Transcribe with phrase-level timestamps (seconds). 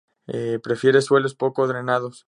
[0.63, 2.19] Prefiere suelos poco drenados.